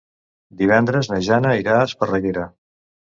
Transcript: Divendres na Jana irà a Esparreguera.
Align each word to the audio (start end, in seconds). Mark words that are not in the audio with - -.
Divendres 0.61 1.09
na 1.11 1.19
Jana 1.27 1.51
irà 1.59 1.75
a 1.81 1.83
Esparreguera. 1.91 2.47